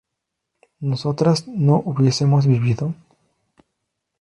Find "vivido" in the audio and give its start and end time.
2.47-2.95